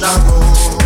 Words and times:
the 0.00 0.54
struggle. 0.54 0.79